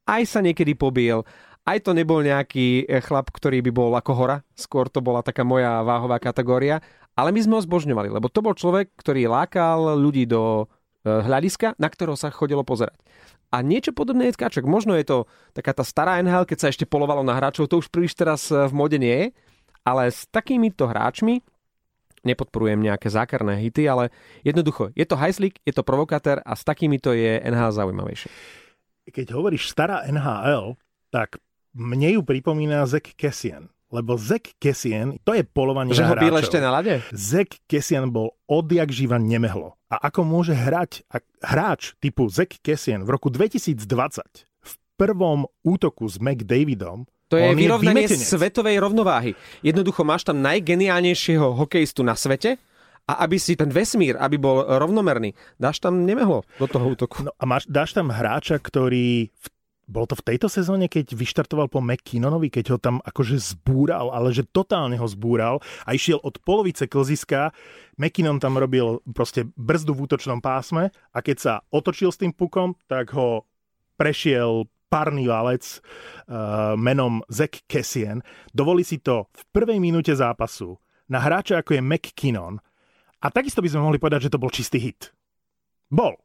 [0.06, 1.26] aj sa niekedy pobil,
[1.64, 5.42] aj to nebol nejaký eh, chlap, ktorý by bol ako hora, skôr to bola taká
[5.42, 6.84] moja váhová kategória,
[7.16, 10.68] ale my sme ho zbožňovali, lebo to bol človek, ktorý lákal ľudí do
[11.04, 13.00] eh, hľadiska, na ktorého sa chodilo pozerať.
[13.54, 14.66] A niečo podobné je Tkaček.
[14.66, 15.18] Možno je to
[15.54, 18.68] taká tá stará NHL, keď sa ešte polovalo na hráčov, to už príliš teraz eh,
[18.68, 19.26] v mode nie je,
[19.84, 21.40] ale s takýmito hráčmi
[22.24, 24.08] nepodporujem nejaké zákerné hity, ale
[24.42, 28.32] jednoducho, je to hajslík, je to provokatér a s takýmito je NHL zaujímavejšie.
[29.12, 30.80] Keď hovoríš stará NHL,
[31.12, 31.36] tak
[31.74, 33.68] mne ju pripomína Zek Kessian.
[33.90, 36.42] Lebo Zek Kessian, to je polovanie Že ho hráčov.
[36.42, 36.98] ešte na lade?
[37.10, 39.78] Zek Kessian bol odjak živa nemehlo.
[39.86, 43.86] A ako môže hrať ak hráč typu Zek Kessian v roku 2020
[44.42, 48.26] v prvom útoku s McDavidom, To je On je vyrovnanie vymetenec.
[48.26, 49.30] svetovej rovnováhy.
[49.60, 52.58] Jednoducho máš tam najgeniálnejšieho hokejistu na svete
[53.04, 57.22] a aby si ten vesmír, aby bol rovnomerný, dáš tam nemehlo do toho útoku.
[57.22, 59.46] No a máš, dáš tam hráča, ktorý v,
[59.84, 64.32] bol to v tejto sezóne, keď vyštartoval po McKinnonovi, keď ho tam akože zbúral, ale
[64.32, 67.52] že totálne ho zbúral a išiel od polovice klziska.
[68.00, 72.76] McKinnon tam robil proste brzdu v útočnom pásme a keď sa otočil s tým pukom,
[72.88, 73.44] tak ho
[74.00, 78.22] prešiel párny válec uh, menom Zach Kessien.
[78.54, 82.56] Dovolí si to v prvej minúte zápasu na hráča ako je McKinnon
[83.20, 85.12] a takisto by sme mohli povedať, že to bol čistý hit.
[85.88, 86.16] Bol.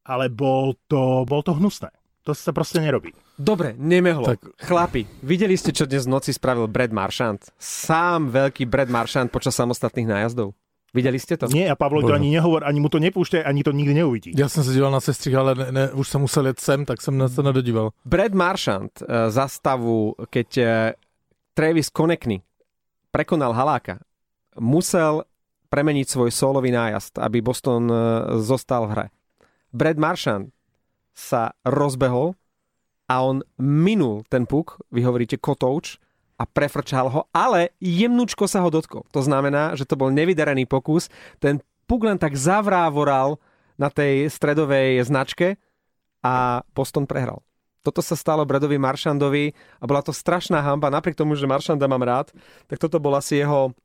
[0.00, 1.92] Ale bol to, bol to hnusné.
[2.28, 3.16] To sa proste nerobí.
[3.40, 4.36] Dobre, nemehlo.
[4.36, 4.60] Tak...
[4.60, 7.40] Chlapi, videli ste, čo dnes v noci spravil Brad Marchand?
[7.56, 10.52] Sám veľký Brad Marchand počas samostatných nájazdov.
[10.90, 11.46] Videli ste to?
[11.46, 14.30] Nie, a Pavlo to ani nehovor, ani mu to nepúšte, ani to nikdy neuvidí.
[14.36, 17.02] Já jsem se díval na sestřih, ale ne, ne, už jsem musel jet sem, tak
[17.02, 17.90] jsem se nedodíval.
[18.04, 20.92] Brad Marchand eh, za stavu, keď eh,
[21.54, 22.42] Travis Konekny
[23.10, 23.98] prekonal Haláka,
[24.58, 25.22] musel
[25.70, 27.96] premeniť svoj solový nájazd, aby Boston eh,
[28.42, 29.06] zostal v hre.
[29.72, 30.50] Brad Marchand
[31.14, 32.38] sa rozbehol
[33.10, 35.98] a on minul ten puk, vy hovoríte kotouč,
[36.40, 39.04] a prefrčal ho, ale jemnúčko sa ho dotkol.
[39.12, 41.12] To znamená, že to bol nevydarený pokus.
[41.36, 43.36] Ten puk len tak zavrávoral
[43.76, 45.60] na tej stredovej značke
[46.24, 47.44] a Boston prehral.
[47.84, 50.92] Toto sa stalo Bradovi Maršandovi a bola to strašná hamba.
[50.92, 52.32] Napriek tomu, že Maršanda mám rád,
[52.68, 53.76] tak toto bol asi jeho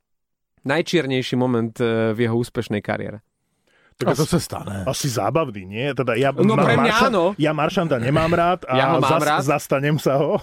[0.64, 3.20] najčiernejší moment eh, v jeho úspešnej kariére.
[3.98, 4.84] Tak to se stane.
[4.84, 5.88] Asi zábavný, nie?
[5.92, 7.32] Teda ja, No pre mňa áno.
[7.40, 9.48] ja Maršanda nemám rád a Ja ho mám rád.
[9.48, 10.36] zastanem sa ho,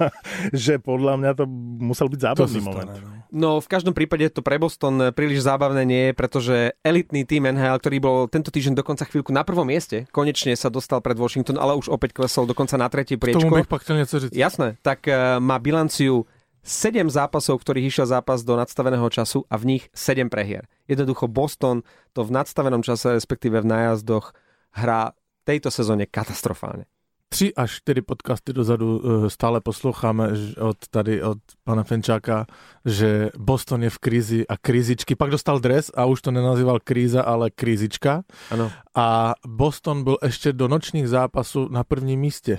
[0.52, 1.44] že podľa mňa to
[1.80, 2.90] musel byť To zábavný se moment.
[2.90, 3.00] stane.
[3.00, 3.14] No.
[3.28, 7.76] No v každom prípade to pre Boston príliš zábavné nie je, pretože elitný tým NHL,
[7.76, 11.74] ktorý bol tento týždeň dokonca chvíľku na prvom mieste, konečne sa dostal pred Washington, ale
[11.74, 13.54] už opäť klesol dokonca na tretie K tomu priečko.
[13.54, 14.34] bych pak chtěl něco říct.
[14.34, 16.26] Jasné, tak eh, má bilanciu
[16.66, 20.66] 7 zápasov, ktorých išiel zápas do nadstaveného času a v nich 7 prehier.
[20.90, 24.34] Jednoducho Boston to v nadstavenom čase, respektíve v nájazdoch,
[24.74, 25.14] hrá
[25.46, 26.90] tejto sezóne katastrofálne.
[27.28, 30.28] Tři až čtyři podcasty dozadu eh, stále posloucháme
[30.60, 32.46] od tady, od pana Fenčáka,
[32.84, 35.14] že Boston je v krizi a krizičky.
[35.14, 38.22] Pak dostal dres a už to nenazýval kríza, ale krizička.
[38.50, 38.72] Ano.
[38.94, 42.58] A Boston byl ještě do nočních zápasů na prvním místě.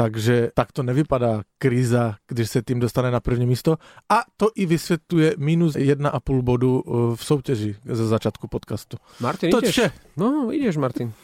[0.00, 3.76] Takže tak to nevypadá kríza, když se tým dostane na první místo.
[4.08, 8.96] A to i vysvětluje minus 1,5 bodu eh, v soutěži ze začátku podcastu.
[9.20, 9.70] Martin, To ideš?
[9.70, 9.90] vše.
[10.16, 11.12] No, ideš, Martin.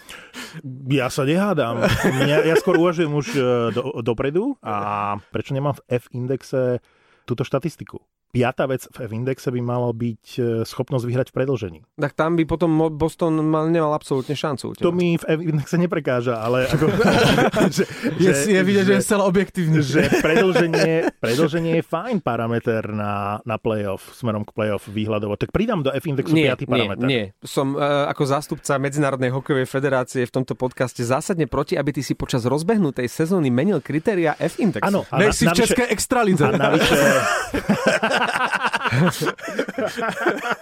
[0.88, 1.84] Ja sa nehádam.
[2.28, 3.40] Ja, ja skôr uvažujem už e,
[3.76, 6.80] do, dopredu a prečo nemám v F-indexe
[7.28, 8.00] túto štatistiku.
[8.28, 11.78] Piatá vec v F-indexe by malo byť e, schopnosť vyhrať v predlžení.
[11.94, 14.76] Tak tam by potom Boston mal, nemal absolútne šancu.
[14.76, 16.84] To mi v F-indexe neprekáža, ale ako,
[17.76, 17.84] že,
[18.14, 19.80] Je, je vidieť, že je celá objektívny.
[19.80, 25.34] že predlženie, predlženie je fajn parameter na, na playoff, smerom k playoff výhľadovo.
[25.34, 27.06] Tak pridám do F-indexu Nie, piatý nie, parameter.
[27.06, 27.22] nie.
[27.40, 32.12] Som uh, ako zástupca Medzinárodnej hokejovej federácie v tomto podcaste zásadne proti, aby ty si
[32.12, 34.84] počas rozbehnutej sezóny menil kritéria F-indexu.
[34.84, 36.42] Áno, a Nej na, si v navyše- Českej extralíze.
[36.42, 36.96] A navyše,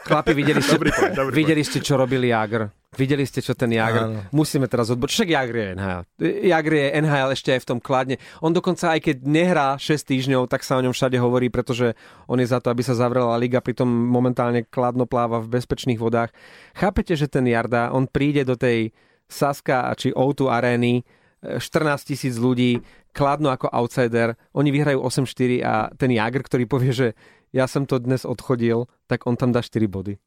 [0.05, 2.69] Chlapi, videli ste, Dobrý point, dobrý videli ste, čo robil Jagr.
[2.95, 4.07] Videli ste, čo ten Jagr...
[4.07, 4.23] Áno.
[4.31, 5.15] Musíme teraz odbočiť.
[5.19, 6.03] Však Jagr je NHL.
[6.47, 8.17] Jagr je NHL ešte aj v tom kladne.
[8.39, 11.99] On dokonca aj keď nehrá 6 týždňov, tak sa o ňom všade hovorí, pretože
[12.31, 16.31] on je za to, aby sa zavrela liga, pritom momentálne kladno pláva v bezpečných vodách.
[16.79, 18.95] Chápete, že ten Jarda, on príde do tej
[19.27, 21.03] Saska či O2 arény,
[21.45, 22.81] 14 tisíc ľudí,
[23.13, 27.09] kladno ako outsider, oni vyhrajú 8-4 a ten Jagr, ktorý povie, že
[27.55, 30.19] ja som to dnes odchodil, tak on tam dá 4 body.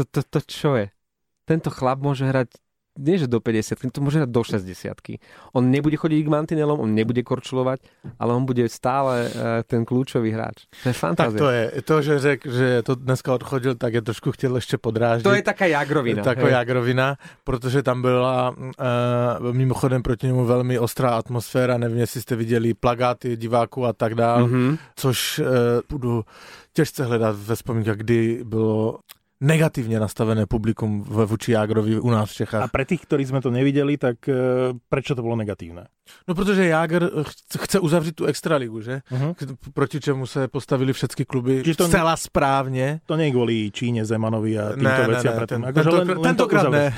[0.00, 0.88] To, to, to čo je?
[1.44, 2.56] Tento chlap môže hrať
[2.98, 4.92] nie že do 50, to môže hrať do 60.
[5.56, 7.80] On nebude chodiť k mantinelom, on nebude korčulovať,
[8.20, 10.68] ale on bude stále uh, ten kľúčový hráč.
[10.84, 11.38] To je Tak fantázia.
[11.40, 11.64] to je.
[11.82, 15.24] To, že řekl, že to dneska odchodil, tak je trošku chtěl ještě podráždit.
[15.24, 16.22] to je taká jagrovina.
[16.22, 16.52] Taková hej.
[16.52, 22.74] jagrovina, protože tam byla uh, mimochodem proti němu velmi ostrá atmosféra, nevím, jestli jste viděli
[22.74, 24.62] plagáty diváků a tak dál, mm-hmm.
[24.62, 24.78] Mhm.
[24.96, 25.46] což uh,
[25.88, 26.24] budu
[26.72, 28.98] těžce hledat ve vzpomínkách, kdy bylo
[29.42, 32.70] negatívne nastavené publikum v vůči Jágrovi u nás v a Čechách.
[32.70, 35.90] pre tých, ktorí sme to nevideli, tak e, prečo to bolo negatívne?
[36.28, 37.10] No protože Jágr
[37.58, 39.02] chce, uzavřít tu extraligu, že?
[39.10, 39.34] Uh-huh.
[39.74, 43.00] Proti čemu se postavili všetky kluby Čiže to- zcela správně.
[43.06, 45.34] To nie je kvôli Číne, Zemanovi a týmto veciam.
[45.46, 46.94] ten- tentokrát- to tentokrát ne.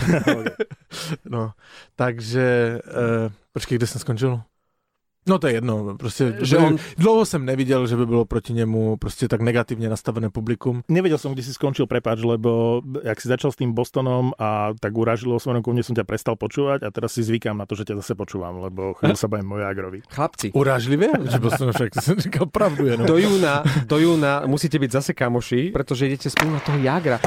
[1.24, 1.52] No,
[1.96, 2.78] takže,
[3.26, 4.40] uh, počkej, kde jsem skončil?
[5.28, 8.96] No to je jedno, prostě, Že on- dlouho jsem neviděl, že by bylo proti němu
[8.96, 10.82] prostě tak negativně nastavené publikum.
[10.88, 14.92] Nevedel som, kde si skončil, prepáč, lebo jak si začal s tým Bostonom a tak
[14.96, 18.04] uražilo ku mne, som ťa prestal počúvať a teraz si zvykám na to, že ťa
[18.04, 20.02] zase počúvam, lebo chvíľu sa bavím o Jagrovi.
[20.12, 21.08] Chlapci, Urážlivě?
[21.30, 23.06] Že Boston však jsem říkal pravdu jenom.
[23.06, 27.20] do júna, do júna musíte byť zase kamoši, pretože idete spolu na toho Jagra.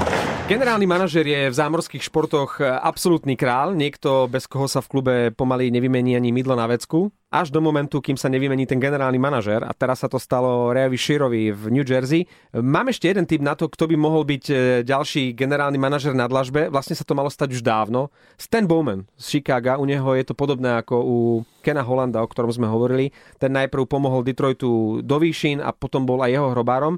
[0.48, 5.68] Generálny manažer je v zámorských športoch absolútny král, niekto, bez koho sa v klube pomaly
[5.76, 9.76] nevymení ani mydlo na vecku, až do momentu, kým sa nevymení ten generálny manažer a
[9.76, 12.24] teraz sa to stalo Reovi Širovi v New Jersey.
[12.56, 14.56] Mám ešte jeden tip na to, kto by mohol byť e,
[14.88, 16.72] ďalší generálny manažer na dlažbe.
[16.72, 18.16] Vlastne sa to malo stať už dávno.
[18.40, 21.18] Stan Bowman z Chicaga, u neho je to podobné ako u
[21.60, 23.12] Kena Hollanda, o ktorom sme hovorili.
[23.36, 26.96] Ten najprv pomohol Detroitu do výšin a potom bol aj jeho hrobárom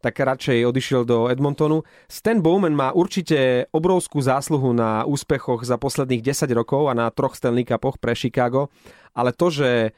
[0.00, 1.84] tak radšej odišiel do Edmontonu.
[2.08, 7.36] Stan Bowman má určite obrovskú zásluhu na úspechoch za posledných 10 rokov a na troch
[7.36, 8.72] Stanley Cupoch pre Chicago,
[9.12, 9.90] ale to, že e,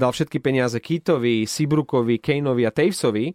[0.00, 3.30] dal všetky peniaze Keatovi, Seabrookovi, Kaneovi a Tavesovi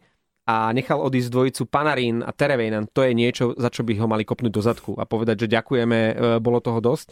[0.49, 4.25] a nechal odísť dvojicu Panarin a Tereveinen, to je niečo, za čo by ho mali
[4.25, 7.07] kopnúť do zadku a povedať, že ďakujeme, e, bolo toho dosť.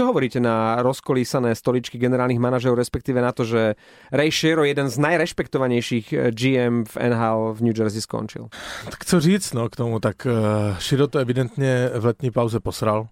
[0.00, 3.76] Čo hovoríte na rozkolísané stoličky generálnych manažerov, respektíve na to, že
[4.08, 8.48] Ray Shero, jeden z najrešpektovanejších eh, GM v NHL v New Jersey skončil?
[8.88, 10.32] Tak co říct, no, k tomu, tak uh,
[10.80, 13.08] Širo to evidentně v letní pauze posral.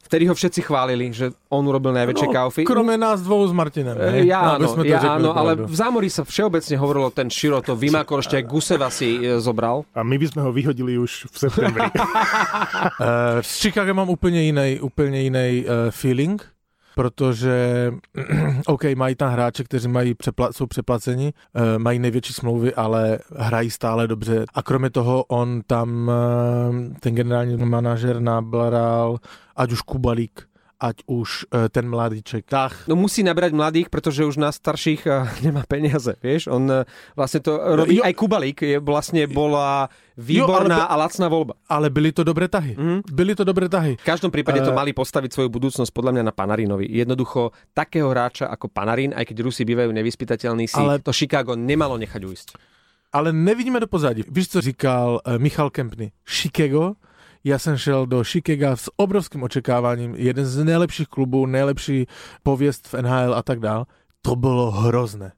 [0.00, 2.64] Vtedy ho všetci chválili, že on urobil najväčšie no, kaufy.
[2.64, 3.94] Kromě nás dvou s Martinem.
[4.00, 4.26] E?
[4.26, 8.18] Ja áno, to ja áno ale v zámori sa všeobecne hovorilo, ten Širo to vymakol,
[8.18, 9.86] ešte aj Guseva si e, zobral.
[9.94, 11.88] A my by sme ho vyhodili už v septembri.
[13.00, 16.42] Uh, s Chicago mám úplně jiný, úplně jiný uh, feeling,
[16.94, 17.92] protože
[18.66, 23.70] OK, mají tam hráče, kteří mají přepla- jsou přeplaceni, uh, mají největší smlouvy, ale hrají
[23.70, 24.44] stále dobře.
[24.54, 29.18] A kromě toho on tam, uh, ten generální manažer nabral,
[29.56, 30.49] ať už Kubalík,
[30.80, 35.28] ať už uh, ten mladíček, Tach, No musí nabrať mladých, pretože už na starších eh,
[35.44, 36.48] nemá peniaze, vieš?
[36.48, 38.02] On eh, vlastne to robí, jo.
[38.02, 41.60] aj Kubalík je, vlastne bola výborná ale- a lacná voľba.
[41.68, 42.72] ale byly to dobré tahy.
[42.80, 43.12] Mhm.
[43.12, 44.00] Byly to dobré tahy.
[44.00, 46.88] V každom prípade to mali postaviť svoju budúcnosť podľa mňa na Panarinovi.
[46.88, 50.96] Jednoducho takého hráča ako Panarin, aj keď Rusi bývajú nevyspytateľní, si Ale...
[51.04, 52.48] To Chicago nemalo nechať ujsť.
[53.10, 54.22] Ale nevidíme do pozadí.
[54.30, 56.12] Víš, co říkal Michal Kempny?
[56.22, 56.94] Chicago,
[57.44, 62.06] já jsem šel do Chicaga s obrovským očekáváním, jeden z nejlepších klubů, nejlepší
[62.42, 63.86] pověst v NHL a tak dál.
[64.22, 65.32] To bylo hrozné.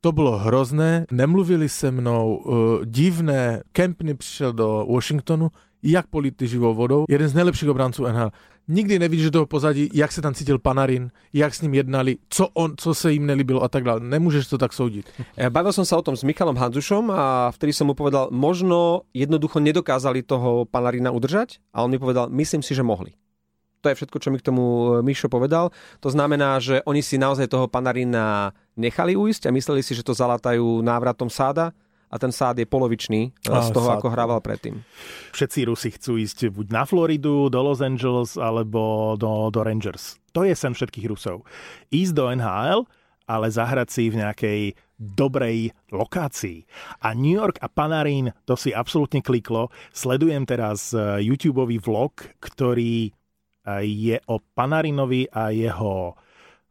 [0.00, 5.48] To bylo hrozné, nemluvili se mnou, uh, divné, Kempny přišel do Washingtonu,
[5.82, 8.30] jak polity živou vodou, jeden z nejlepších obránců NHL.
[8.68, 12.48] Nikdy nevidíš do toho pozadí, jak se tam cítil Panarin, jak s ním jednali, co,
[12.48, 14.00] on, co se jim nelíbilo a tak dále.
[14.00, 15.08] Nemůžeš to tak soudit.
[15.36, 19.08] Ja Bavil som sa o tom s Michalom Hanzušom a vtedy som mu povedal, možno
[19.16, 23.16] jednoducho nedokázali toho Panarina udržať a on mi povedal, myslím si, že mohli.
[23.80, 25.72] To je všetko, čo mi k tomu e, Mišo povedal.
[26.04, 30.12] To znamená, že oni si naozaj toho Panarina nechali ujsť a mysleli si, že to
[30.12, 31.72] zalatajú návratom sáda
[32.08, 34.00] a ten sád je polovičný e, Á, z toho, sád.
[34.00, 34.80] ako hrával predtým.
[35.36, 40.16] Všetci Rusi chcú ísť buď na Floridu, do Los Angeles alebo do, do Rangers.
[40.32, 41.44] To je sen všetkých Rusov.
[41.92, 42.80] Ísť do NHL,
[43.28, 44.60] ale zahrať si v nejakej
[44.98, 46.66] dobrej lokácii.
[47.06, 49.70] A New York a Panarin, to si absolútne kliklo.
[49.94, 53.12] Sledujem teraz eh, YouTube vlog, ktorý eh,
[53.84, 56.18] je o Panarinovi a jeho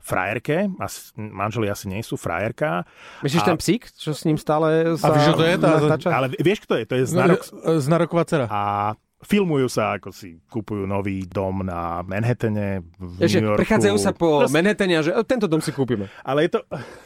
[0.07, 0.71] frajerke.
[0.77, 2.87] As, manželi asi nie sú frajerka.
[3.19, 5.53] Myslíš A- ten psík, čo s ním stále sa A vieš, čo to je?
[5.53, 6.09] Tá- natáča?
[6.09, 6.83] Ale vieš, kto je?
[6.85, 7.77] To je z Znarok, Narok...
[7.77, 8.45] Znaroková dcera.
[8.47, 8.61] A
[9.19, 13.59] filmujú sa, ako si kupujú nový dom na Manhattane v Že New Yorku.
[13.59, 16.07] prechádzajú sa po Proste- Manhattane a že "E, tento dom si kúpime.
[16.21, 16.59] Ale je to...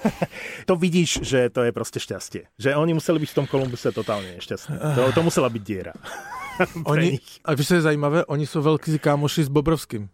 [0.69, 2.51] to vidíš, že to je proste šťastie.
[2.55, 4.75] Že oni museli byť v tom Kolumbuse totálne nešťastní.
[4.93, 5.95] To, to musela byť diera.
[6.61, 7.39] Pre Oni, nich.
[7.41, 8.25] a víš, co je zajímavé?
[8.25, 10.11] Oni jsou velký kámoši s Bobrovským.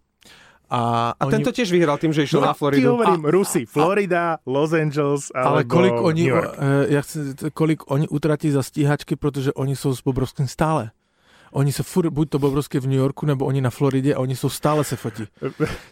[0.69, 2.91] A, A oni, tento tiež vyhral tým, že išiel na Ti Floridu.
[2.91, 6.55] hovorím, Rusi, Florida, Los Angeles ale kolik oni, New York.
[6.59, 7.19] eh, já chci,
[7.53, 10.91] kolik oni utratí za stíhačky, protože oni jsou s Bobrovským stále.
[11.51, 14.35] Oni se furt, buď to Bobrovský v New Yorku, nebo oni na Floridě a oni
[14.35, 15.23] jsou stále se fotí.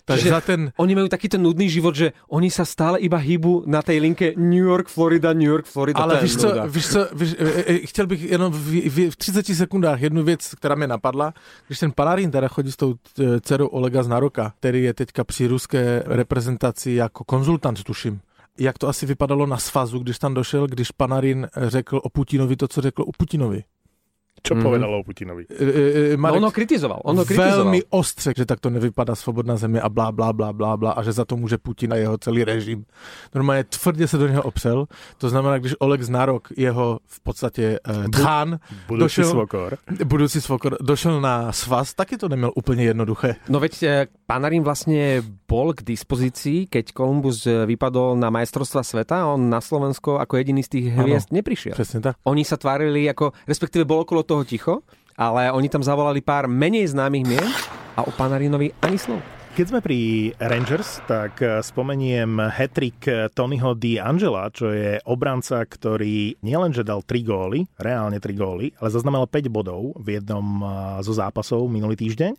[0.06, 3.64] Takže Že- za ten, Oni majú takýto nudný život, že oni sa stále iba hýbu
[3.66, 6.00] na tej linke New York, Florida, New York, Florida.
[6.04, 9.46] ale víš co, víš co, víš, e, e, chtěl bych jenom v, v, v 30
[9.56, 11.34] sekundách jednu věc, která mě napadla.
[11.68, 15.48] Když ten Panarin teda chodí s tou e, dcerou Olega Znaroka, který je teďka při
[15.48, 18.20] ruské reprezentaci jako konzultant, tuším.
[18.60, 22.68] Jak to asi vypadalo na svazu, když tam došel, když Panarin řekl o Putinovi to,
[22.68, 23.64] co řekl o Putinovi.
[24.44, 24.64] Čo Mhm.
[24.64, 25.46] povedalo o Putinovi?
[25.50, 27.00] E, e, No, Marek, on ho kritizoval.
[27.04, 27.56] On ho kritizoval.
[27.66, 31.12] velmi ostře, že takto nevypadá svobodná země a blá, blá, blá, blá, blá a že
[31.12, 32.86] za to může Putin a jeho celý režim.
[33.36, 34.86] Normálně tvrdě se do něho opřel.
[35.18, 39.78] To znamená, když Oleg Znarok, jeho v podstatě eh, tchán, Budúci Došiel- svokor.
[40.06, 43.36] budoucí svokor, došel na svaz, taky to neměl úplně jednoduché.
[43.50, 49.22] No veď e, Panarin vlastne bol k dispozícii, keď Columbus e, vypadol na majstrovstva sveta
[49.22, 51.74] a on na Slovensko ako jediný z tých hviezd neprišiel.
[51.74, 52.16] Přesně tak.
[52.26, 54.82] Oni sa tvárili ako, respektíve bolo okolo toho ticho,
[55.16, 57.48] ale oni tam zavolali pár menej známych mien
[57.96, 59.22] a o Panarinovi ani slov.
[59.56, 60.00] Keď sme pri
[60.36, 67.64] Rangers, tak eh, spomeniem hetrik Tonyho D'Angela, čo je obranca, ktorý nielenže dal 3 góly,
[67.80, 70.70] reálne 3 góly, ale zaznamenal 5 bodov v jednom eh,
[71.08, 72.36] zo zápasov minulý týždeň.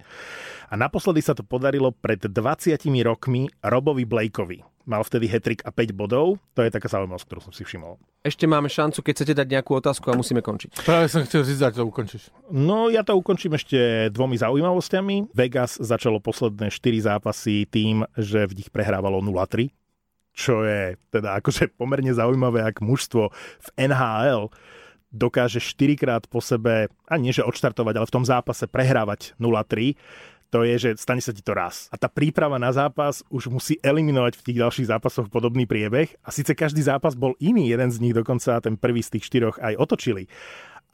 [0.68, 4.75] A naposledy sa to podarilo pred 20 rokmi Robovi Blakeovi.
[4.86, 6.38] Mal vtedy hetrik a 5 bodov.
[6.54, 7.98] To je taká zaujímavosť, ktorú som si všimol.
[8.22, 10.86] Ešte máme šancu, keď chcete dať nejakú otázku a musíme končiť.
[10.86, 12.30] Právě jsem chtěl říct, ať to ukončíš.
[12.54, 15.34] No ja to ukončím ešte dvomi zaujímavosťami.
[15.34, 19.74] Vegas začalo posledné 4 zápasy tým, že v nich prehrávalo 0-3,
[20.30, 24.54] čo je teda akože pomerne zaujímavé, ak mužstvo v NHL
[25.10, 29.98] dokáže 4 krát po sebe, a nie že odštartovať, ale v tom zápase prehrávať 0-3,
[30.56, 31.92] to je, že stane sa ti to raz.
[31.92, 36.16] A tá príprava na zápas už musí eliminovať v tých ďalších zápasoch podobný priebeh.
[36.24, 39.60] A síce každý zápas bol iný, jeden z nich dokonca ten prvý z tých štyroch
[39.60, 40.24] aj otočili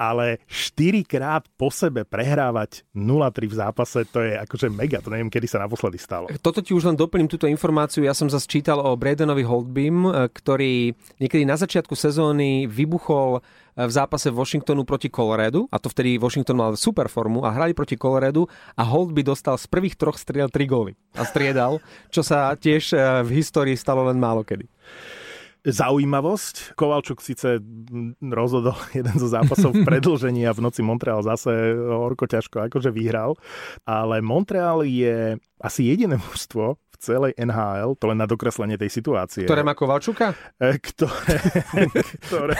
[0.02, 5.30] ale 4 krát po sebe prehrávať 0-3 v zápase, to je akože mega, to neviem,
[5.30, 6.26] kedy sa naposledy stalo.
[6.42, 8.02] Toto ti už len doplním túto informáciu.
[8.02, 13.86] Ja som zase čítal o Bradenovi Holdbym, e, ktorý niekedy na začiatku sezóny vybuchol e,
[13.86, 17.94] v zápase Washingtonu proti Coloradu a to vtedy Washington mal super formu a hrali proti
[17.94, 21.78] Coloradu a Holdby dostal z prvých troch striel 3 góly a striedal,
[22.10, 24.66] čo sa tiež e, v histórii stalo len málo kedy.
[25.62, 27.62] Zaujímavosť, Kovalčuk síce
[28.18, 33.38] rozhodol jeden zo zápasov v predlžení a v noci Montreal zase horko ťažko akože vyhral,
[33.86, 39.46] ale Montreal je asi jediné mužstvo v celej NHL, to len na dokreslenie tej situácie.
[39.46, 40.34] Ktoré má Kovalčuka?
[40.58, 41.38] E, ktoré,
[42.26, 42.58] ktoré,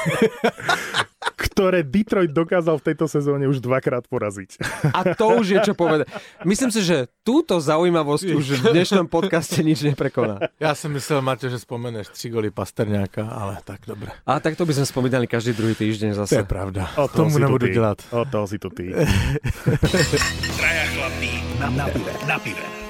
[1.42, 4.62] ktoré Detroit dokázal v tejto sezóne už dvakrát poraziť.
[4.94, 6.07] A to už je čo povedať.
[6.46, 10.38] Myslím si, že túto zaujímavosť už v dnešnom podcaste nič neprekoná.
[10.61, 14.14] Já jsem myslel, Maťo, že vzpomeneš tři goly Pasterňáka, ale tak dobré.
[14.26, 16.42] A tak to by sme spomínali každý druhý týždeň To je zase.
[16.46, 16.88] pravda.
[16.96, 17.72] O Tomu nebudu ty.
[17.72, 17.98] dělat.
[18.11, 18.92] O toho si tu ty.
[20.57, 22.12] Traja chlapí na, na pive.
[22.28, 22.82] Na pive.